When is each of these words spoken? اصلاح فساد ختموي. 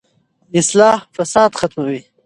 اصلاح 0.59 0.99
فساد 1.15 1.51
ختموي. 1.59 2.01